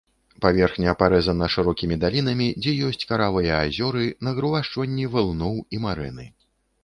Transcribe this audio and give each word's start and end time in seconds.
Паверхня 0.43 0.93
парэзана 1.01 1.49
шырокімі 1.55 1.97
далінамі, 2.03 2.47
дзе 2.63 2.73
ёсць 2.87 3.05
каравыя 3.11 3.53
азёры, 3.67 4.05
нагрувашчванні 4.29 5.05
валуноў 5.17 5.53
і 5.77 5.85
марэны. 5.85 6.25